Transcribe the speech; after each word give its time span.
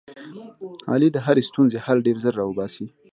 علي 0.91 1.09
د 1.13 1.17
هرې 1.25 1.43
ستونزې 1.49 1.77
حل 1.85 1.97
ډېر 2.07 2.17
زر 2.23 2.33
را 2.37 2.43
اوباسي. 2.47 2.85